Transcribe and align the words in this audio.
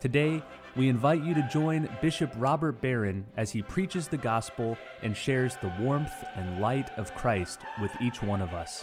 Today, 0.00 0.42
we 0.76 0.88
invite 0.88 1.22
you 1.22 1.34
to 1.34 1.46
join 1.52 1.86
Bishop 2.00 2.32
Robert 2.38 2.80
Barron 2.80 3.26
as 3.36 3.50
he 3.50 3.60
preaches 3.60 4.08
the 4.08 4.16
gospel 4.16 4.78
and 5.02 5.14
shares 5.14 5.56
the 5.56 5.70
warmth 5.78 6.24
and 6.36 6.58
light 6.58 6.88
of 6.96 7.14
Christ 7.14 7.60
with 7.82 7.92
each 8.00 8.22
one 8.22 8.40
of 8.40 8.54
us. 8.54 8.82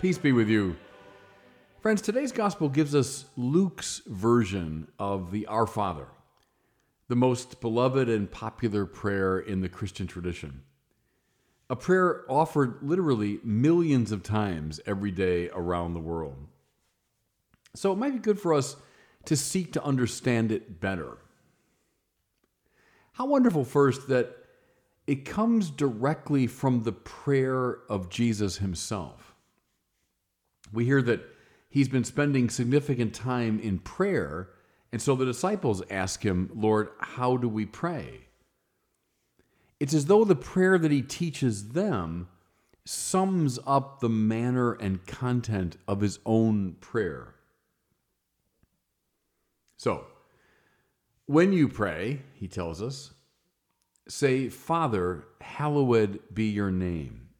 Peace 0.00 0.16
be 0.16 0.30
with 0.30 0.48
you. 0.48 0.76
Friends, 1.80 2.00
today's 2.00 2.30
gospel 2.30 2.68
gives 2.68 2.94
us 2.94 3.24
Luke's 3.36 4.00
version 4.06 4.86
of 4.96 5.32
the 5.32 5.44
Our 5.46 5.66
Father, 5.66 6.06
the 7.08 7.16
most 7.16 7.60
beloved 7.60 8.08
and 8.08 8.30
popular 8.30 8.86
prayer 8.86 9.40
in 9.40 9.60
the 9.60 9.68
Christian 9.68 10.06
tradition. 10.06 10.62
A 11.68 11.74
prayer 11.74 12.22
offered 12.28 12.78
literally 12.80 13.40
millions 13.42 14.12
of 14.12 14.22
times 14.22 14.80
every 14.86 15.10
day 15.10 15.48
around 15.48 15.94
the 15.94 16.00
world. 16.00 16.46
So 17.74 17.92
it 17.92 17.96
might 17.96 18.12
be 18.12 18.18
good 18.18 18.40
for 18.40 18.54
us 18.54 18.76
to 19.24 19.36
seek 19.36 19.72
to 19.72 19.84
understand 19.84 20.52
it 20.52 20.80
better. 20.80 21.18
How 23.12 23.26
wonderful, 23.26 23.64
first, 23.64 24.08
that 24.08 24.36
it 25.06 25.24
comes 25.24 25.70
directly 25.70 26.46
from 26.46 26.82
the 26.82 26.92
prayer 26.92 27.78
of 27.88 28.08
Jesus 28.08 28.58
himself. 28.58 29.34
We 30.72 30.84
hear 30.84 31.02
that 31.02 31.20
he's 31.68 31.88
been 31.88 32.04
spending 32.04 32.48
significant 32.48 33.14
time 33.14 33.60
in 33.60 33.78
prayer, 33.78 34.50
and 34.92 35.00
so 35.00 35.14
the 35.14 35.24
disciples 35.24 35.82
ask 35.90 36.24
him, 36.24 36.50
Lord, 36.54 36.88
how 36.98 37.36
do 37.36 37.48
we 37.48 37.66
pray? 37.66 38.26
It's 39.80 39.94
as 39.94 40.06
though 40.06 40.24
the 40.24 40.36
prayer 40.36 40.78
that 40.78 40.92
he 40.92 41.02
teaches 41.02 41.70
them 41.70 42.28
sums 42.84 43.58
up 43.66 44.00
the 44.00 44.08
manner 44.08 44.72
and 44.72 45.04
content 45.06 45.76
of 45.88 46.00
his 46.00 46.18
own 46.24 46.74
prayer. 46.80 47.34
So, 49.82 50.04
when 51.26 51.52
you 51.52 51.66
pray, 51.66 52.22
he 52.34 52.46
tells 52.46 52.80
us, 52.80 53.10
say, 54.06 54.48
Father, 54.48 55.24
hallowed 55.40 56.20
be 56.32 56.44
your 56.44 56.70
name. 56.70 57.30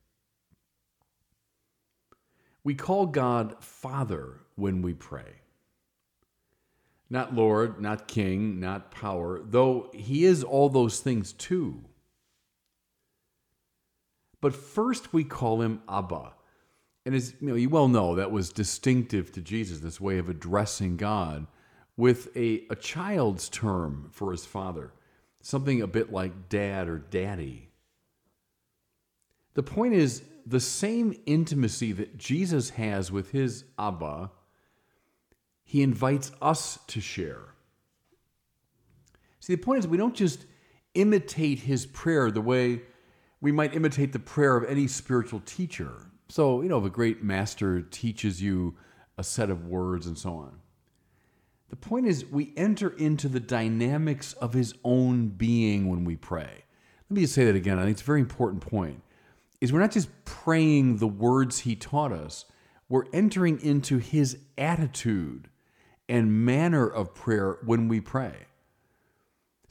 We 2.65 2.75
call 2.75 3.07
God 3.07 3.63
Father 3.63 4.41
when 4.57 4.83
we 4.83 4.93
pray. 4.93 5.35
Not 7.09 7.33
Lord, 7.33 7.81
not 7.81 8.09
King, 8.09 8.59
not 8.59 8.91
power, 8.91 9.41
though 9.41 9.93
he 9.95 10.25
is 10.25 10.43
all 10.43 10.69
those 10.69 10.99
things 10.99 11.33
too. 11.33 11.85
But 14.41 14.57
first 14.57 15.13
we 15.13 15.23
call 15.23 15.63
him 15.63 15.81
Abba. 15.89 16.33
And 17.07 17.15
as 17.15 17.35
you 17.41 17.47
know, 17.47 17.55
you 17.55 17.69
well 17.69 17.87
know 17.87 18.17
that 18.17 18.33
was 18.33 18.53
distinctive 18.53 19.31
to 19.31 19.41
Jesus, 19.41 19.79
this 19.79 20.01
way 20.01 20.19
of 20.19 20.29
addressing 20.29 20.97
God 20.97 21.47
with 21.97 22.35
a, 22.37 22.65
a 22.71 22.77
child's 22.77 23.49
term 23.49 24.09
for 24.13 24.31
his 24.31 24.47
father, 24.47 24.93
something 25.41 25.83
a 25.83 25.87
bit 25.87 26.13
like 26.13 26.49
dad 26.49 26.89
or 26.89 26.99
daddy. 26.99 27.69
The 29.55 29.63
point 29.63 29.95
is, 29.95 30.23
the 30.47 30.61
same 30.61 31.15
intimacy 31.27 31.93
that 31.93 32.19
Jesus 32.19 32.71
has 32.71 33.13
with 33.13 33.31
his 33.31 33.65
Abba, 33.79 34.31
he 35.63 35.83
invites 35.83 36.33
us 36.41 36.79
to 36.89 37.01
share. 37.01 37.55
See, 39.41 39.55
the 39.55 39.63
point 39.63 39.81
is, 39.81 39.87
we 39.87 39.97
don't 39.97 40.15
just 40.15 40.47
imitate 40.95 41.61
his 41.61 41.87
prayer 41.87 42.31
the 42.31 42.41
way 42.41 42.83
we 43.41 43.53
might 43.53 43.75
imitate 43.75 44.13
the 44.13 44.19
prayer 44.19 44.57
of 44.57 44.65
any 44.71 44.87
spiritual 44.87 45.43
teacher. 45.45 46.07
So, 46.29 46.63
you 46.63 46.69
know, 46.69 46.79
if 46.79 46.85
a 46.85 46.91
great 46.91 47.23
master 47.23 47.83
teaches 47.83 48.41
you 48.41 48.77
a 49.19 49.25
set 49.25 49.51
of 49.51 49.67
words 49.67 50.07
and 50.07 50.17
so 50.17 50.35
on. 50.35 50.62
The 51.73 51.77
point 51.77 52.07
is, 52.07 52.27
we 52.27 52.53
enter 52.55 52.91
into 52.91 53.31
the 53.31 53.41
dynamics 53.41 54.35
of 54.35 54.53
his 54.53 54.75
own 54.85 55.29
being 55.29 55.89
when 55.89 56.05
we 56.05 56.17
pray. 56.17 56.65
Let 57.09 57.15
me 57.17 57.23
just 57.23 57.35
say 57.35 57.47
that 57.47 57.57
again. 57.57 57.79
I 57.79 57.85
think 57.85 57.93
it's 57.93 58.03
a 58.03 58.05
very 58.05 58.21
important 58.21 58.61
point. 58.61 59.03
Is 59.63 59.73
we're 59.73 59.81
not 59.81 59.91
just 59.91 60.11
praying 60.27 60.99
the 60.99 61.09
words 61.09 61.61
he 61.61 61.75
taught 61.75 62.13
us, 62.13 62.45
we're 62.91 63.07
entering 63.15 63.59
into 63.63 63.97
his 63.97 64.37
attitude 64.59 65.49
and 66.11 66.45
manner 66.45 66.87
of 66.87 67.15
prayer 67.15 67.57
when 67.65 67.89
we 67.89 68.03
pray. 68.03 68.35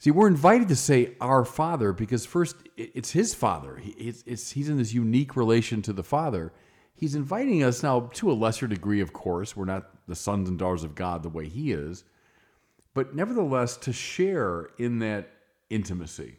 See, 0.00 0.10
we're 0.10 0.26
invited 0.26 0.66
to 0.70 0.76
say 0.76 1.14
our 1.20 1.44
Father 1.44 1.92
because 1.92 2.26
first, 2.26 2.56
it's 2.76 3.12
his 3.12 3.32
Father. 3.32 3.76
He's 3.76 4.24
in 4.68 4.76
this 4.76 4.92
unique 4.92 5.36
relation 5.36 5.82
to 5.82 5.92
the 5.92 6.02
Father. 6.02 6.52
He's 6.94 7.14
inviting 7.14 7.62
us 7.62 7.82
now 7.82 8.10
to 8.14 8.30
a 8.30 8.34
lesser 8.34 8.66
degree, 8.66 9.00
of 9.00 9.12
course. 9.12 9.56
We're 9.56 9.64
not 9.64 9.90
the 10.06 10.14
sons 10.14 10.48
and 10.48 10.58
daughters 10.58 10.84
of 10.84 10.94
God 10.94 11.22
the 11.22 11.28
way 11.28 11.48
He 11.48 11.72
is, 11.72 12.04
but 12.94 13.14
nevertheless 13.14 13.76
to 13.78 13.92
share 13.92 14.70
in 14.78 14.98
that 15.00 15.30
intimacy. 15.70 16.36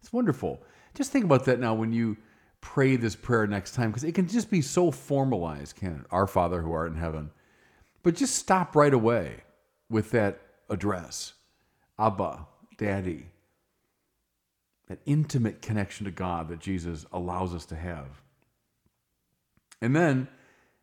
It's 0.00 0.12
wonderful. 0.12 0.62
Just 0.94 1.10
think 1.10 1.24
about 1.24 1.46
that 1.46 1.58
now 1.58 1.74
when 1.74 1.92
you 1.92 2.16
pray 2.60 2.96
this 2.96 3.16
prayer 3.16 3.46
next 3.46 3.74
time, 3.74 3.90
because 3.90 4.04
it 4.04 4.14
can 4.14 4.28
just 4.28 4.50
be 4.50 4.62
so 4.62 4.90
formalized, 4.90 5.76
can 5.76 6.00
it? 6.00 6.06
Our 6.10 6.26
Father 6.26 6.62
who 6.62 6.72
art 6.72 6.92
in 6.92 6.98
heaven. 6.98 7.30
But 8.02 8.14
just 8.14 8.36
stop 8.36 8.76
right 8.76 8.92
away 8.92 9.44
with 9.88 10.10
that 10.12 10.40
address 10.68 11.34
Abba, 11.98 12.46
Daddy. 12.76 13.26
That 14.88 14.98
intimate 15.06 15.62
connection 15.62 16.04
to 16.04 16.10
God 16.10 16.48
that 16.48 16.60
Jesus 16.60 17.06
allows 17.12 17.54
us 17.54 17.64
to 17.66 17.76
have. 17.76 18.20
And 19.84 19.94
then, 19.94 20.28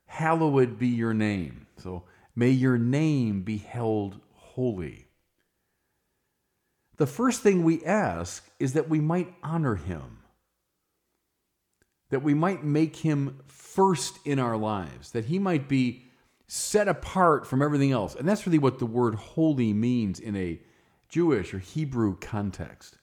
hallowed 0.06 0.78
be 0.78 0.90
your 0.90 1.16
name. 1.16 1.66
So, 1.78 2.04
may 2.36 2.52
your 2.52 2.78
name 2.78 3.42
be 3.42 3.58
held 3.58 4.20
holy. 4.36 5.08
The 6.98 7.08
first 7.08 7.42
thing 7.42 7.64
we 7.64 7.84
ask 7.84 8.48
is 8.60 8.74
that 8.74 8.90
we 8.90 9.00
might 9.00 9.34
honor 9.42 9.74
him, 9.74 10.20
that 12.12 12.22
we 12.22 12.36
might 12.36 12.64
make 12.64 12.98
him 12.98 13.40
first 13.48 14.20
in 14.24 14.38
our 14.38 14.56
lives, 14.56 15.14
that 15.14 15.26
he 15.26 15.40
might 15.40 15.68
be 15.68 16.06
set 16.46 16.88
apart 16.88 17.48
from 17.48 17.64
everything 17.64 17.92
else. 17.92 18.14
And 18.14 18.30
that's 18.30 18.46
really 18.46 18.60
what 18.60 18.78
the 18.78 18.86
word 18.86 19.16
holy 19.16 19.74
means 19.74 20.20
in 20.20 20.36
a 20.36 20.62
Jewish 21.10 21.56
or 21.56 21.60
Hebrew 21.60 22.18
context. 22.20 23.00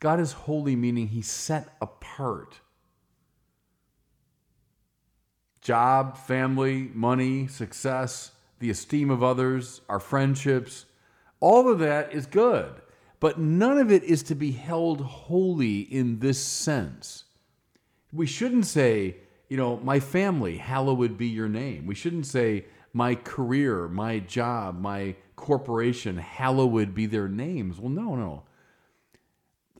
God 0.00 0.18
is 0.18 0.32
holy, 0.32 0.76
meaning 0.76 1.08
he's 1.08 1.30
set 1.30 1.76
apart 1.82 2.60
job, 5.66 6.16
family, 6.16 6.92
money, 6.94 7.48
success, 7.48 8.30
the 8.60 8.70
esteem 8.70 9.10
of 9.10 9.20
others, 9.20 9.80
our 9.88 9.98
friendships, 9.98 10.86
all 11.40 11.68
of 11.68 11.80
that 11.80 12.14
is 12.14 12.24
good. 12.24 12.72
But 13.18 13.40
none 13.40 13.76
of 13.78 13.90
it 13.90 14.04
is 14.04 14.22
to 14.24 14.36
be 14.36 14.52
held 14.52 15.00
holy 15.00 15.80
in 15.80 16.20
this 16.20 16.38
sense. 16.38 17.24
We 18.12 18.26
shouldn't 18.26 18.66
say, 18.66 19.16
you 19.48 19.56
know, 19.56 19.78
my 19.78 19.98
family, 19.98 20.56
hallowed 20.58 21.18
be 21.18 21.26
your 21.26 21.48
name. 21.48 21.84
We 21.84 21.96
shouldn't 21.96 22.26
say, 22.26 22.66
my 22.92 23.16
career, 23.16 23.88
my 23.88 24.20
job, 24.20 24.80
my 24.80 25.16
corporation, 25.34 26.16
hallowed 26.16 26.94
be 26.94 27.06
their 27.06 27.28
names. 27.28 27.80
Well, 27.80 27.90
no, 27.90 28.14
no. 28.14 28.44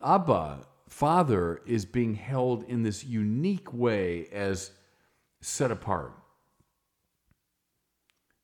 Abba, 0.05 0.67
Father, 0.89 1.63
is 1.65 1.85
being 1.85 2.15
held 2.15 2.65
in 2.65 2.83
this 2.83 3.05
unique 3.05 3.73
way 3.73 4.27
as 4.33 4.73
set 5.41 5.71
apart. 5.71 6.13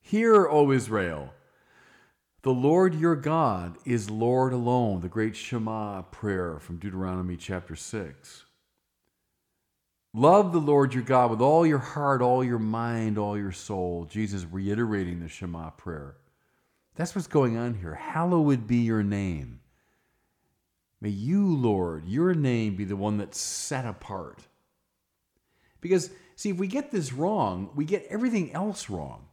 Hear, 0.01 0.47
O 0.47 0.71
Israel, 0.71 1.33
the 2.43 2.53
Lord 2.53 2.95
your 2.95 3.17
God 3.17 3.77
is 3.85 4.11
Lord 4.11 4.53
alone, 4.53 5.01
the 5.01 5.09
great 5.09 5.37
Shema 5.37 6.03
prayer 6.03 6.59
from 6.59 6.79
Deuteronomy 6.79 7.37
chapter 7.37 7.77
6. 7.77 8.45
Love 10.15 10.53
the 10.53 10.59
Lord 10.59 10.93
your 10.93 11.05
God 11.05 11.31
with 11.31 11.41
all 11.41 11.67
your 11.67 11.79
heart, 11.79 12.21
all 12.21 12.45
your 12.45 12.59
mind, 12.59 13.17
all 13.17 13.39
your 13.39 13.53
soul. 13.53 14.05
Jesus 14.05 14.45
reiterating 14.51 15.21
the 15.21 15.29
Shema 15.29 15.71
prayer. 15.71 16.17
That's 16.97 17.15
what's 17.15 17.29
going 17.29 17.57
on 17.57 17.75
here. 17.75 17.95
Hallowed 17.95 18.67
be 18.67 18.79
your 18.79 19.03
name. 19.03 19.61
May 21.01 21.09
you, 21.09 21.57
Lord, 21.57 22.07
your 22.07 22.35
name 22.35 22.77
be 22.77 22.85
the 22.85 22.97
one 22.97 23.19
that's 23.19 23.41
set 23.41 23.87
apart. 23.87 24.41
Because 25.81 26.11
See, 26.37 26.51
if 26.51 26.57
we 26.57 26.67
get 26.67 26.91
this 26.91 27.13
wrong, 27.13 27.71
we 27.75 27.85
get 27.85 28.07
everything 28.09 28.53
else 28.53 28.91
wrong. 28.91 29.27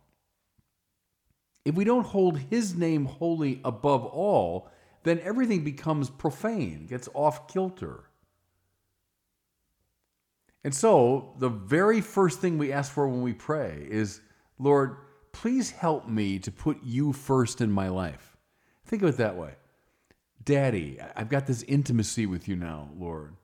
If 1.66 1.76
we 1.76 1.84
don't 1.84 2.06
hold 2.06 2.38
his 2.38 2.76
name 2.76 3.06
holy 3.06 3.62
above 3.64 4.06
all, 4.06 4.70
then 5.04 5.20
everything 5.20 5.64
becomes 5.64 6.10
profane, 6.10 6.88
gets 6.88 7.10
off 7.14 7.48
kilter. 7.48 8.06
And 10.64 10.76
so, 10.76 11.36
the 11.40 11.50
very 11.50 12.02
first 12.02 12.40
thing 12.40 12.58
we 12.58 12.72
ask 12.72 12.92
for 12.92 13.08
when 13.08 13.22
we 13.22 13.34
pray 13.34 13.88
is, 13.90 14.22
Lord, 14.58 14.98
please 15.32 15.72
help 15.72 16.08
me 16.08 16.38
to 16.40 16.52
put 16.52 16.84
you 16.84 17.14
first 17.14 17.62
in 17.62 17.72
my 17.72 17.88
life. 17.88 18.38
Think 18.86 19.04
of 19.04 19.10
it 19.10 19.18
that 19.18 19.38
way. 19.38 19.54
Daddy, 20.44 21.00
I've 21.16 21.30
got 21.30 21.48
this 21.48 21.64
intimacy 21.64 22.26
with 22.26 22.48
you 22.48 22.56
now, 22.56 22.90
Lord. 22.98 23.36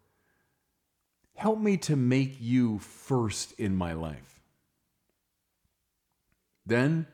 Help 1.36 1.60
me 1.60 1.78
to 1.78 1.96
make 1.96 2.38
you 2.40 2.80
first 2.80 3.54
in 3.60 3.76
my 3.76 3.94
life. 3.94 4.42
Then, 6.66 7.08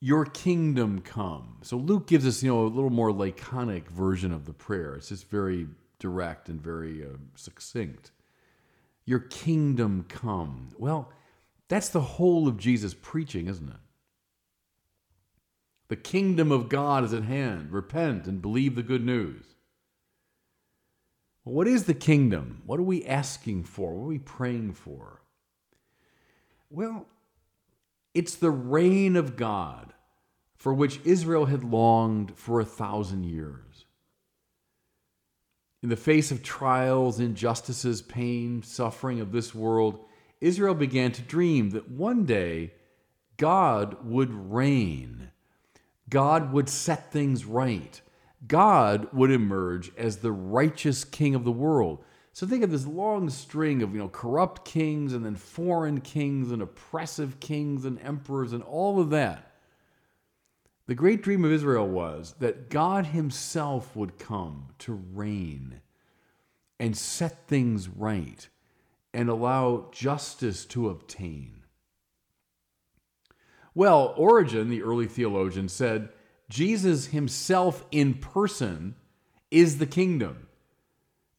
your 0.00 0.24
kingdom 0.24 1.00
come. 1.00 1.58
So 1.62 1.76
Luke 1.76 2.06
gives 2.06 2.26
us, 2.26 2.42
you 2.42 2.50
know, 2.50 2.62
a 2.62 2.68
little 2.68 2.90
more 2.90 3.12
laconic 3.12 3.90
version 3.90 4.32
of 4.32 4.46
the 4.46 4.52
prayer. 4.52 4.94
It's 4.94 5.08
just 5.08 5.28
very 5.28 5.66
direct 5.98 6.48
and 6.48 6.60
very 6.60 7.04
uh, 7.04 7.16
succinct. 7.34 8.12
Your 9.04 9.18
kingdom 9.18 10.06
come. 10.08 10.68
Well, 10.78 11.12
that's 11.68 11.88
the 11.88 12.00
whole 12.00 12.48
of 12.48 12.56
Jesus' 12.56 12.94
preaching, 12.94 13.46
isn't 13.46 13.68
it? 13.68 13.76
The 15.88 15.96
kingdom 15.96 16.52
of 16.52 16.68
God 16.68 17.04
is 17.04 17.12
at 17.12 17.24
hand. 17.24 17.72
Repent 17.72 18.26
and 18.26 18.40
believe 18.40 18.76
the 18.76 18.82
good 18.82 19.04
news. 19.04 19.44
Well, 21.44 21.54
what 21.54 21.68
is 21.68 21.84
the 21.84 21.94
kingdom? 21.94 22.62
What 22.66 22.78
are 22.78 22.84
we 22.84 23.04
asking 23.04 23.64
for? 23.64 23.94
What 23.94 24.04
are 24.04 24.08
we 24.08 24.18
praying 24.18 24.74
for? 24.74 25.22
Well, 26.68 27.06
it's 28.14 28.34
the 28.36 28.50
reign 28.50 29.16
of 29.16 29.36
God 29.36 29.92
for 30.56 30.74
which 30.74 31.00
Israel 31.04 31.46
had 31.46 31.64
longed 31.64 32.36
for 32.36 32.60
a 32.60 32.66
thousand 32.66 33.24
years. 33.24 33.86
In 35.82 35.88
the 35.88 35.96
face 35.96 36.30
of 36.30 36.42
trials, 36.42 37.18
injustices, 37.18 38.02
pain, 38.02 38.62
suffering 38.62 39.20
of 39.20 39.32
this 39.32 39.54
world, 39.54 40.04
Israel 40.40 40.74
began 40.74 41.12
to 41.12 41.22
dream 41.22 41.70
that 41.70 41.90
one 41.90 42.26
day 42.26 42.72
God 43.38 44.04
would 44.04 44.52
reign. 44.52 45.30
God 46.10 46.52
would 46.52 46.68
set 46.68 47.10
things 47.10 47.46
right. 47.46 48.00
God 48.46 49.08
would 49.12 49.30
emerge 49.30 49.92
as 49.96 50.18
the 50.18 50.32
righteous 50.32 51.04
king 51.04 51.34
of 51.34 51.44
the 51.44 51.52
world. 51.52 52.02
So 52.32 52.46
think 52.46 52.62
of 52.62 52.70
this 52.70 52.86
long 52.86 53.28
string 53.28 53.82
of 53.82 53.92
you 53.92 53.98
know 53.98 54.08
corrupt 54.08 54.64
kings 54.64 55.12
and 55.12 55.24
then 55.24 55.36
foreign 55.36 56.00
kings 56.00 56.50
and 56.50 56.62
oppressive 56.62 57.40
kings 57.40 57.84
and 57.84 58.00
emperors 58.00 58.52
and 58.52 58.62
all 58.62 59.00
of 59.00 59.10
that. 59.10 59.50
The 60.86 60.94
great 60.94 61.22
dream 61.22 61.44
of 61.44 61.52
Israel 61.52 61.86
was 61.86 62.34
that 62.40 62.70
God 62.70 63.06
himself 63.06 63.94
would 63.94 64.18
come 64.18 64.68
to 64.80 64.92
reign 64.92 65.80
and 66.80 66.96
set 66.96 67.46
things 67.46 67.88
right 67.88 68.48
and 69.12 69.28
allow 69.28 69.88
justice 69.92 70.64
to 70.66 70.88
obtain. 70.88 71.62
Well, 73.74 74.14
Origen, 74.16 74.68
the 74.68 74.82
early 74.82 75.06
theologian, 75.06 75.68
said 75.68 76.08
Jesus 76.50 77.06
himself 77.06 77.86
in 77.90 78.14
person 78.14 78.96
is 79.50 79.78
the 79.78 79.86
kingdom. 79.86 80.48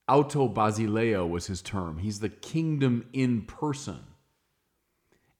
autobasileia 0.09 1.29
was 1.29 1.47
his 1.47 1.61
term. 1.61 1.99
He's 1.99 2.19
the 2.21 2.29
kingdom 2.29 3.05
in 3.13 3.43
person. 3.43 3.99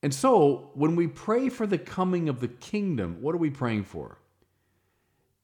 And 0.03 0.13
so, 0.13 0.71
when 0.73 0.95
we 0.95 1.07
pray 1.07 1.50
for 1.50 1.65
the 1.65 1.77
coming 1.77 2.27
of 2.27 2.41
the 2.41 2.47
kingdom, 2.47 3.18
what 3.21 3.33
are 3.33 3.39
we 3.39 3.50
praying 3.50 3.85
for? 3.85 4.18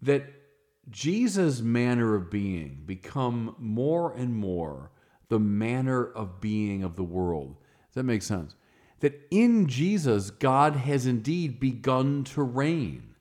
That 0.01 0.25
Jesus' 0.89 1.61
manner 1.61 2.15
of 2.15 2.29
being 2.29 2.83
become 2.85 3.55
more 3.59 4.13
and 4.13 4.35
more 4.35 4.91
the 5.29 5.39
manner 5.39 6.05
of 6.05 6.41
being 6.41 6.83
of 6.83 6.95
the 6.95 7.03
world. 7.03 7.55
Does 7.87 7.95
that 7.95 8.03
make 8.03 8.23
sense? 8.23 8.55
That 9.01 9.21
in 9.29 9.67
Jesus, 9.67 10.31
God 10.31 10.75
has 10.75 11.05
indeed 11.05 11.59
begun 11.59 12.23
to 12.25 12.41
reign. 12.41 13.15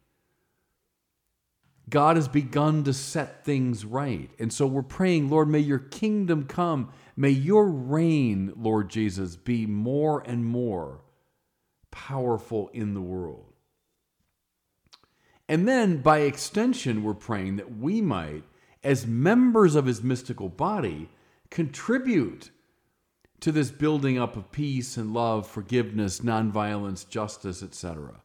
God 1.88 2.16
has 2.16 2.26
begun 2.26 2.82
to 2.84 2.92
set 2.92 3.44
things 3.44 3.84
right. 3.84 4.30
And 4.38 4.52
so 4.52 4.66
we're 4.66 4.82
praying, 4.82 5.30
Lord, 5.30 5.48
may 5.48 5.60
your 5.60 5.78
kingdom 5.78 6.46
come. 6.46 6.92
May 7.16 7.30
your 7.30 7.68
reign, 7.68 8.52
Lord 8.56 8.90
Jesus, 8.90 9.36
be 9.36 9.66
more 9.66 10.20
and 10.26 10.44
more 10.44 11.02
powerful 11.92 12.68
in 12.72 12.94
the 12.94 13.00
world. 13.00 13.52
And 15.48 15.68
then 15.68 15.98
by 15.98 16.20
extension, 16.20 17.04
we're 17.04 17.14
praying 17.14 17.56
that 17.56 17.78
we 17.78 18.00
might, 18.00 18.42
as 18.82 19.06
members 19.06 19.76
of 19.76 19.86
his 19.86 20.02
mystical 20.02 20.48
body, 20.48 21.08
contribute 21.50 22.50
to 23.40 23.52
this 23.52 23.70
building 23.70 24.18
up 24.18 24.36
of 24.36 24.50
peace 24.50 24.96
and 24.96 25.14
love, 25.14 25.46
forgiveness, 25.46 26.20
nonviolence, 26.20 27.08
justice, 27.08 27.62
etc. 27.62 28.22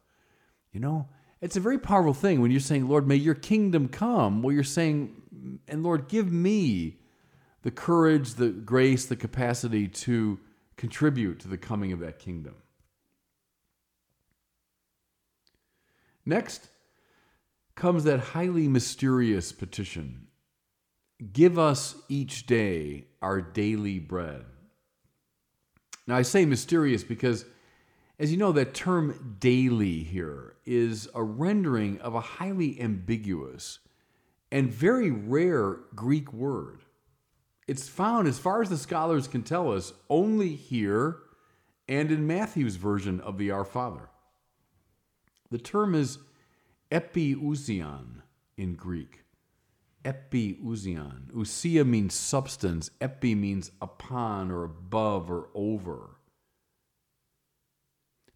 You 0.71 0.79
know, 0.79 1.07
it's 1.41 1.57
a 1.57 1.59
very 1.59 1.79
powerful 1.79 2.13
thing 2.13 2.41
when 2.41 2.51
you're 2.51 2.59
saying, 2.59 2.87
Lord, 2.87 3.07
may 3.07 3.15
your 3.15 3.35
kingdom 3.35 3.87
come. 3.87 4.41
Well, 4.41 4.53
you're 4.53 4.63
saying, 4.63 5.59
and 5.67 5.83
Lord, 5.83 6.07
give 6.07 6.31
me 6.31 6.99
the 7.63 7.71
courage, 7.71 8.35
the 8.35 8.49
grace, 8.49 9.05
the 9.05 9.15
capacity 9.15 9.87
to 9.87 10.39
contribute 10.77 11.39
to 11.39 11.47
the 11.47 11.57
coming 11.57 11.91
of 11.91 11.99
that 11.99 12.19
kingdom. 12.19 12.55
Next 16.25 16.69
comes 17.75 18.03
that 18.03 18.19
highly 18.19 18.67
mysterious 18.67 19.51
petition 19.51 20.27
Give 21.33 21.59
us 21.59 21.95
each 22.09 22.47
day 22.47 23.05
our 23.21 23.41
daily 23.41 23.99
bread. 23.99 24.43
Now, 26.07 26.15
I 26.15 26.23
say 26.23 26.45
mysterious 26.45 27.03
because, 27.03 27.45
as 28.21 28.31
you 28.31 28.37
know, 28.37 28.51
that 28.51 28.75
term 28.75 29.35
daily 29.39 30.03
here 30.03 30.53
is 30.63 31.09
a 31.15 31.23
rendering 31.23 31.99
of 32.01 32.13
a 32.13 32.21
highly 32.21 32.79
ambiguous 32.79 33.79
and 34.51 34.71
very 34.71 35.09
rare 35.09 35.79
Greek 35.95 36.31
word. 36.31 36.81
It's 37.67 37.89
found, 37.89 38.27
as 38.27 38.37
far 38.37 38.61
as 38.61 38.69
the 38.69 38.77
scholars 38.77 39.27
can 39.27 39.41
tell 39.41 39.71
us, 39.71 39.93
only 40.07 40.49
here 40.49 41.17
and 41.87 42.11
in 42.11 42.27
Matthew's 42.27 42.75
version 42.75 43.19
of 43.21 43.39
the 43.39 43.49
Our 43.49 43.65
Father. 43.65 44.09
The 45.49 45.57
term 45.57 45.95
is 45.95 46.19
epiousion 46.91 48.21
in 48.55 48.75
Greek 48.75 49.23
Epiousion. 50.05 51.31
Ousia 51.31 51.87
means 51.87 52.13
substance, 52.13 52.91
epi 53.01 53.33
means 53.33 53.71
upon 53.81 54.51
or 54.51 54.63
above 54.63 55.31
or 55.31 55.49
over. 55.55 56.17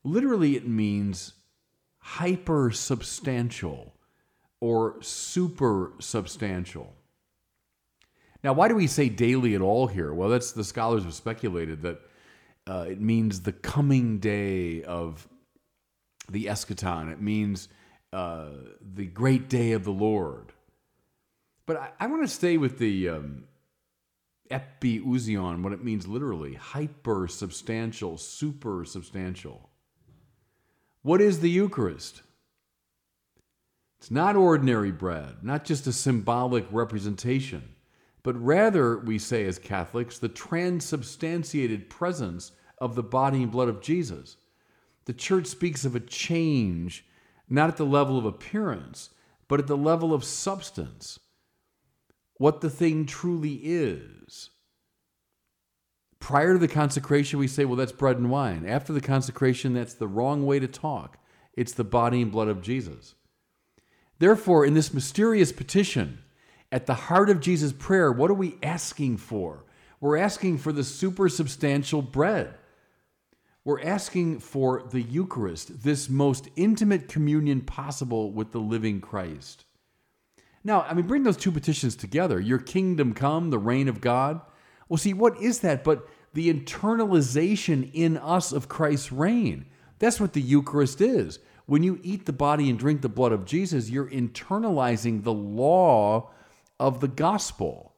Literally, 0.06 0.56
it 0.56 0.68
means 0.68 1.34
hyper 1.98 2.70
substantial 2.70 3.96
or 4.62 5.02
super 5.02 5.94
substantial. 6.00 6.94
Now, 8.44 8.54
why 8.54 8.68
do 8.68 8.76
we 8.76 8.86
say 8.86 9.10
daily 9.10 9.56
at 9.56 9.62
all 9.62 9.88
here? 9.88 10.14
Well, 10.14 10.30
that's 10.30 10.52
the 10.52 10.64
scholars 10.64 11.04
have 11.04 11.16
speculated 11.16 11.82
that 11.82 12.02
uh, 12.68 12.86
it 12.88 13.02
means 13.02 13.42
the 13.42 13.52
coming 13.52 14.20
day 14.20 14.84
of 14.84 15.28
the 16.30 16.46
eschaton. 16.46 17.12
It 17.12 17.20
means 17.20 17.68
uh, 18.14 18.50
the 18.94 19.08
great 19.08 19.50
day 19.50 19.72
of 19.72 19.84
the 19.84 19.92
Lord. 19.92 20.54
But 21.66 21.78
I, 21.78 21.90
I 22.02 22.08
want 22.08 22.22
to 22.22 22.28
stay 22.28 22.58
with 22.58 22.78
the 22.78 23.10
um, 23.10 23.46
epiousion, 24.52 25.64
what 25.64 25.74
it 25.74 25.84
means 25.84 26.08
literally 26.08 26.54
hyper 26.54 27.28
substantial, 27.28 28.20
super 28.20 28.86
substantial. 28.86 29.72
What 31.06 31.22
is 31.22 31.40
the 31.40 31.52
Eucharist? 31.52 32.24
It's 34.00 34.10
not 34.10 34.36
ordinary 34.36 34.92
bread, 34.92 35.44
not 35.44 35.64
just 35.64 35.86
a 35.86 35.94
symbolic 35.94 36.66
representation, 36.72 37.76
but 38.24 38.36
rather, 38.44 38.98
we 38.98 39.20
say 39.20 39.46
as 39.46 39.60
Catholics, 39.60 40.18
the 40.18 40.30
transubstantiated 40.30 41.92
presence 41.92 42.54
of 42.80 42.96
the 42.96 43.04
body 43.04 43.44
and 43.44 43.52
blood 43.52 43.70
of 43.70 43.82
Jesus. 43.82 44.38
The 45.06 45.14
church 45.14 45.46
speaks 45.46 45.86
of 45.86 45.96
a 45.96 46.00
change, 46.00 47.06
not 47.48 47.70
at 47.70 47.78
the 47.78 47.86
level 47.86 48.18
of 48.18 48.26
appearance, 48.26 49.12
but 49.48 49.60
at 49.60 49.68
the 49.68 49.78
level 49.78 50.12
of 50.12 50.24
substance 50.24 51.20
what 52.38 52.62
the 52.62 52.70
thing 52.72 53.06
truly 53.06 53.60
is. 53.64 54.50
Prior 56.26 56.54
to 56.54 56.58
the 56.58 56.68
consecration, 56.68 57.38
we 57.38 57.48
say, 57.48 57.66
well, 57.66 57.76
that's 57.76 57.92
bread 57.92 58.18
and 58.18 58.32
wine. 58.32 58.66
After 58.68 58.92
the 58.92 59.00
consecration, 59.00 59.76
that's 59.76 59.94
the 59.94 60.08
wrong 60.08 60.44
way 60.44 60.58
to 60.58 60.68
talk. 60.68 61.20
It's 61.54 61.74
the 61.74 61.84
body 61.84 62.20
and 62.20 62.32
blood 62.32 62.48
of 62.48 62.64
Jesus. 62.64 63.14
Therefore, 64.18 64.66
in 64.66 64.74
this 64.74 64.92
mysterious 64.92 65.52
petition, 65.52 66.18
at 66.72 66.88
the 66.88 66.96
heart 66.96 67.30
of 67.30 67.42
Jesus' 67.42 67.74
prayer, 67.74 68.12
what 68.12 68.32
are 68.32 68.34
we 68.34 68.58
asking 68.64 69.18
for? 69.18 69.66
We're 70.00 70.18
asking 70.18 70.58
for 70.58 70.72
the 70.72 70.82
supersubstantial 70.82 72.12
bread. 72.12 72.56
We're 73.64 73.84
asking 73.84 74.40
for 74.40 74.82
the 74.82 75.04
Eucharist, 75.04 75.84
this 75.84 76.10
most 76.10 76.50
intimate 76.56 77.08
communion 77.08 77.62
possible 77.62 78.32
with 78.32 78.52
the 78.52 78.60
living 78.60 79.00
Christ. 79.00 79.66
Now, 80.64 80.88
I 80.90 80.96
mean, 80.96 81.06
bring 81.06 81.22
those 81.22 81.38
two 81.38 81.52
petitions 81.52 81.96
together. 81.96 82.40
Your 82.40 82.58
kingdom 82.58 83.14
come, 83.14 83.52
the 83.52 83.60
reign 83.60 83.88
of 83.88 84.02
God. 84.02 84.42
Well, 84.90 84.98
see, 84.98 85.14
what 85.14 85.40
is 85.40 85.60
that 85.60 85.84
but 85.84 86.08
the 86.36 86.54
internalization 86.54 87.90
in 87.94 88.18
us 88.18 88.52
of 88.52 88.70
Christ's 88.70 89.12
reign? 89.12 89.66
That's 89.98 90.20
what 90.20 90.34
the 90.34 90.42
Eucharist 90.42 91.02
is. 91.02 91.40
When 91.66 91.82
you 91.82 92.00
eat 92.04 92.28
the 92.28 92.34
body 92.34 92.70
and 92.70 92.78
drink 92.78 93.02
the 93.02 93.10
blood 93.10 93.32
of 93.32 93.46
Jesus, 93.46 93.90
you're 93.90 94.10
internalizing 94.10 95.24
the 95.24 95.34
law 95.34 96.30
of 96.80 97.00
the 97.00 97.08
gospel. 97.08 97.94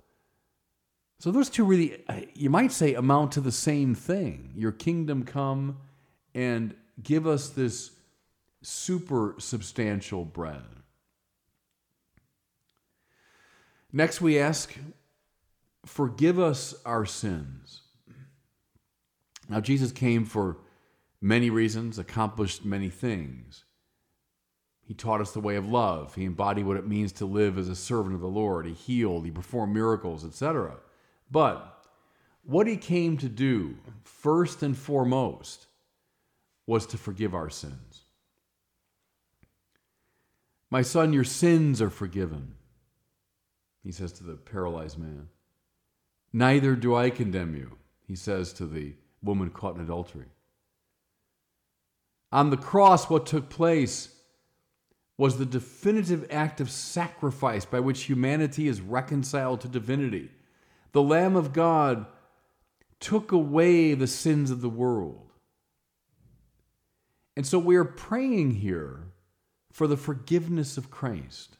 So 1.20 1.32
those 1.32 1.50
two 1.50 1.66
really, 1.66 2.04
you 2.34 2.50
might 2.50 2.72
say, 2.72 2.94
amount 2.94 3.34
to 3.34 3.42
the 3.42 3.52
same 3.52 3.96
thing. 3.96 4.54
Your 4.56 4.72
kingdom 4.72 5.24
come 5.24 5.80
and 6.34 6.76
give 7.02 7.26
us 7.26 7.50
this 7.50 7.92
super 8.62 9.36
substantial 9.40 10.24
bread. 10.24 10.64
Next, 13.92 14.22
we 14.22 14.38
ask, 14.38 14.78
forgive 15.86 16.40
us 16.40 16.76
our 16.86 17.06
sins. 17.06 17.82
Now, 19.50 19.62
Jesus 19.62 19.92
came 19.92 20.26
for 20.26 20.58
many 21.22 21.50
reasons, 21.50 21.98
accomplished 21.98 22.66
many 22.66 22.90
things. 22.90 23.64
He 24.88 24.94
taught 24.94 25.22
us 25.22 25.32
the 25.32 25.42
way 25.42 25.56
of 25.56 25.68
love. 25.68 26.16
He 26.16 26.26
embodied 26.26 26.66
what 26.66 26.78
it 26.78 26.88
means 26.88 27.12
to 27.14 27.26
live 27.26 27.58
as 27.58 27.68
a 27.68 27.76
servant 27.76 28.16
of 28.16 28.22
the 28.22 28.28
Lord. 28.28 28.66
He 28.66 28.74
healed, 28.74 29.26
he 29.26 29.32
performed 29.32 29.74
miracles, 29.74 30.24
etc. 30.24 30.78
But 31.30 31.86
what 32.44 32.68
he 32.68 32.78
came 32.78 33.18
to 33.18 33.28
do, 33.28 33.76
first 34.04 34.64
and 34.64 34.78
foremost, 34.78 35.68
was 36.66 36.86
to 36.88 36.98
forgive 36.98 37.36
our 37.36 37.50
sins. 37.50 38.06
My 40.70 40.82
son, 40.82 41.14
your 41.14 41.24
sins 41.24 41.82
are 41.82 41.90
forgiven, 41.90 42.56
he 43.84 43.92
says 43.92 44.12
to 44.14 44.24
the 44.24 44.36
paralyzed 44.36 44.98
man. 44.98 45.30
Neither 46.34 46.76
do 46.76 46.96
I 46.96 47.10
condemn 47.10 47.56
you, 47.56 47.78
he 48.06 48.16
says 48.16 48.52
to 48.54 48.66
the 48.66 48.96
woman 49.22 49.50
caught 49.50 49.76
in 49.76 49.82
adultery. 49.82 50.28
On 52.32 52.50
the 52.50 52.58
cross, 52.58 53.10
what 53.10 53.26
took 53.26 53.50
place 53.50 54.10
was 55.18 55.38
the 55.38 55.46
definitive 55.46 56.28
act 56.30 56.62
of 56.62 56.70
sacrifice 56.70 57.66
by 57.66 57.80
which 57.80 58.04
humanity 58.04 58.68
is 58.68 58.82
reconciled 58.82 59.62
to 59.62 59.68
divinity. 59.68 60.30
The 60.92 61.02
Lamb 61.02 61.36
of 61.36 61.54
God 61.54 62.06
took 63.00 63.32
away 63.32 63.94
the 63.94 64.08
sins 64.08 64.52
of 64.52 64.62
the 64.62 64.70
world. 64.70 65.32
And 67.36 67.46
so 67.46 67.60
we 67.60 67.76
are 67.76 67.86
praying 67.86 68.52
here 68.56 69.12
for 69.72 69.88
the 69.88 69.98
forgiveness 69.98 70.78
of 70.78 70.92
Christ. 70.92 71.58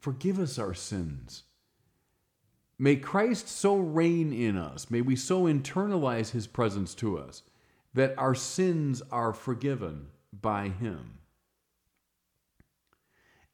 Forgive 0.00 0.38
us 0.38 0.58
our 0.58 0.74
sins. 0.74 1.44
May 2.82 2.96
Christ 2.96 3.46
so 3.46 3.76
reign 3.76 4.32
in 4.32 4.56
us, 4.56 4.90
may 4.90 5.02
we 5.02 5.14
so 5.14 5.44
internalize 5.44 6.32
his 6.32 6.48
presence 6.48 6.96
to 6.96 7.16
us 7.16 7.44
that 7.94 8.12
our 8.18 8.34
sins 8.34 9.00
are 9.12 9.32
forgiven 9.32 10.08
by 10.32 10.66
him. 10.66 11.18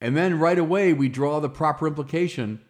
And 0.01 0.17
then 0.17 0.39
right 0.39 0.59
away 0.59 0.95
we 0.95 1.11
draw 1.11 1.41
the 1.41 1.51
proper 1.51 1.87
implication 1.87 2.63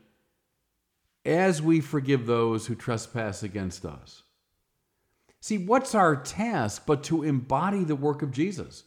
as 1.25 1.63
we 1.63 1.81
forgive 1.81 2.27
those 2.27 2.67
who 2.67 2.75
trespass 2.75 3.45
against 3.45 3.85
us. 3.85 4.25
See, 5.41 5.59
what's 5.59 5.95
our 5.95 6.17
task 6.17 6.83
but 6.87 7.05
to 7.05 7.23
embody 7.23 7.85
the 7.85 7.95
work 7.95 8.21
of 8.21 8.33
Jesus, 8.33 8.83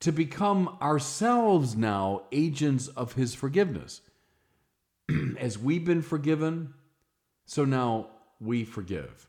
to 0.00 0.10
become 0.10 0.78
ourselves 0.80 1.76
now 1.76 2.22
agents 2.32 2.88
of 2.88 3.12
his 3.12 3.34
forgiveness. 3.34 4.00
as 5.38 5.58
we've 5.58 5.84
been 5.84 6.00
forgiven, 6.00 6.72
so 7.46 7.64
now 7.64 8.08
we 8.40 8.64
forgive. 8.64 9.28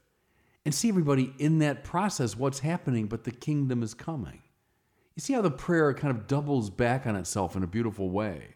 And 0.66 0.74
see, 0.74 0.90
everybody, 0.90 1.34
in 1.38 1.60
that 1.60 1.84
process, 1.84 2.36
what's 2.36 2.60
happening, 2.60 3.06
but 3.06 3.24
the 3.24 3.32
kingdom 3.32 3.84
is 3.84 3.94
coming. 3.94 4.42
You 5.16 5.22
see 5.22 5.34
how 5.34 5.42
the 5.42 5.52
prayer 5.52 5.94
kind 5.94 6.16
of 6.16 6.28
doubles 6.28 6.70
back 6.70 7.06
on 7.06 7.16
itself 7.16 7.56
in 7.56 7.64
a 7.64 7.68
beautiful 7.68 8.10
way. 8.10 8.56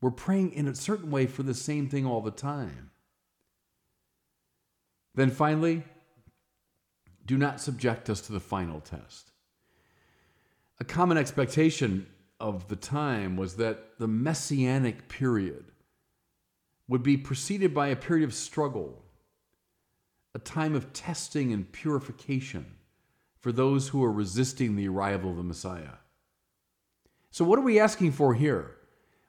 We're 0.00 0.10
praying 0.10 0.52
in 0.52 0.68
a 0.68 0.74
certain 0.74 1.10
way 1.10 1.26
for 1.26 1.42
the 1.42 1.54
same 1.54 1.88
thing 1.88 2.04
all 2.04 2.20
the 2.20 2.30
time. 2.30 2.90
Then 5.14 5.30
finally, 5.30 5.84
do 7.24 7.38
not 7.38 7.60
subject 7.60 8.10
us 8.10 8.20
to 8.22 8.32
the 8.32 8.40
final 8.40 8.80
test. 8.80 9.30
A 10.80 10.84
common 10.84 11.16
expectation 11.16 12.06
of 12.40 12.66
the 12.68 12.76
time 12.76 13.36
was 13.36 13.56
that 13.56 13.98
the 13.98 14.08
messianic 14.08 15.08
period 15.08 15.71
would 16.92 17.02
be 17.02 17.16
preceded 17.16 17.72
by 17.72 17.88
a 17.88 17.96
period 17.96 18.22
of 18.22 18.34
struggle, 18.34 19.02
a 20.34 20.38
time 20.38 20.74
of 20.74 20.92
testing 20.92 21.50
and 21.50 21.72
purification 21.72 22.66
for 23.40 23.50
those 23.50 23.88
who 23.88 24.04
are 24.04 24.12
resisting 24.12 24.76
the 24.76 24.86
arrival 24.86 25.30
of 25.30 25.38
the 25.38 25.42
Messiah. 25.42 25.94
So, 27.30 27.46
what 27.46 27.58
are 27.58 27.62
we 27.62 27.80
asking 27.80 28.12
for 28.12 28.34
here? 28.34 28.76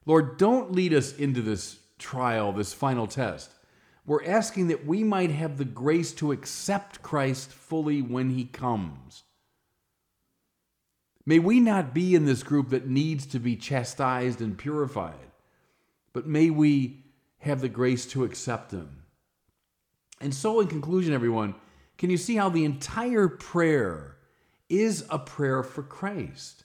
Lord, 0.06 0.38
don't 0.38 0.74
lead 0.74 0.94
us 0.94 1.16
into 1.16 1.42
this 1.42 1.80
trial, 1.98 2.52
this 2.52 2.74
final 2.74 3.08
test. 3.08 3.50
We're 4.06 4.26
asking 4.26 4.68
that 4.68 4.86
we 4.86 5.06
might 5.06 5.32
have 5.32 5.58
the 5.58 5.64
grace 5.64 6.12
to 6.16 6.34
accept 6.34 7.02
Christ 7.02 7.50
fully 7.50 8.02
when 8.02 8.32
he 8.32 8.44
comes. 8.44 9.24
May 11.26 11.40
we 11.40 11.62
not 11.62 11.94
be 11.94 12.14
in 12.14 12.26
this 12.26 12.44
group 12.44 12.72
that 12.72 12.90
needs 12.90 13.26
to 13.28 13.40
be 13.40 13.56
chastised 13.56 14.42
and 14.42 14.58
purified, 14.58 15.32
but 16.12 16.28
may 16.28 16.50
we 16.50 17.03
have 17.44 17.62
the 17.62 17.70
grace 17.70 18.06
to 18.08 18.24
accept 18.24 18.72
him. 18.72 19.04
And 20.22 20.34
so, 20.34 20.62
in 20.62 20.68
conclusion, 20.68 21.14
everyone, 21.14 21.56
can 21.98 22.10
you 22.10 22.18
see 22.18 22.38
how 22.38 22.50
the 22.50 22.64
entire 22.64 23.28
prayer 23.28 24.16
is 24.70 25.06
a 25.10 25.20
prayer 25.20 25.62
for 25.62 25.84
Christ? 25.84 26.64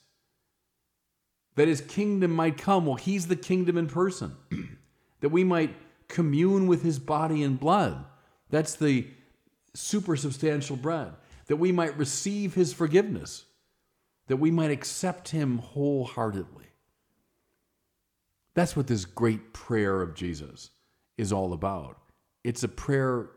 That 1.55 1.67
his 1.67 1.81
kingdom 1.81 2.31
might 2.31 2.57
come. 2.57 2.85
Well, 2.85 2.95
he's 2.95 3.27
the 3.27 3.35
kingdom 3.35 3.77
in 3.77 3.87
person. 3.87 4.37
that 5.19 5.29
we 5.29 5.43
might 5.43 5.75
commune 6.07 6.67
with 6.67 6.83
his 6.83 6.97
body 6.97 7.43
and 7.43 7.59
blood. 7.59 8.05
That's 8.49 8.75
the 8.75 9.05
super 9.73 10.15
substantial 10.15 10.77
bread. 10.77 11.11
That 11.47 11.57
we 11.57 11.73
might 11.73 11.97
receive 11.97 12.53
his 12.53 12.71
forgiveness. 12.71 13.43
That 14.27 14.37
we 14.37 14.49
might 14.49 14.71
accept 14.71 15.29
him 15.29 15.57
wholeheartedly. 15.57 16.68
That's 18.59 18.75
what 18.75 18.87
this 18.87 19.05
great 19.05 19.53
prayer 19.53 20.01
of 20.01 20.13
Jesus 20.13 20.71
is 21.17 21.31
all 21.31 21.53
about. 21.53 21.97
It's 22.43 22.63
a 22.63 22.67
prayer 22.67 23.29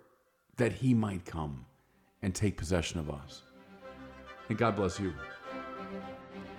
that 0.56 0.72
he 0.72 0.94
might 0.94 1.24
come 1.24 1.64
and 2.22 2.34
take 2.34 2.56
possession 2.56 2.98
of 2.98 3.08
us. 3.08 3.42
And 4.48 4.58
God 4.58 4.74
bless 4.74 4.98
you. 4.98 5.14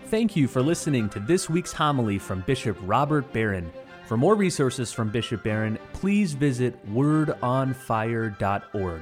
Thank 0.05 0.37
you 0.37 0.47
for 0.47 0.61
listening 0.61 1.09
to 1.09 1.19
this 1.19 1.49
week's 1.49 1.73
homily 1.73 2.17
from 2.17 2.39
Bishop 2.47 2.77
Robert 2.83 3.33
Barron. 3.33 3.69
For 4.05 4.15
more 4.15 4.35
resources 4.35 4.93
from 4.93 5.09
Bishop 5.09 5.43
Barron, 5.43 5.77
please 5.91 6.31
visit 6.31 6.89
wordonfire.org. 6.89 9.01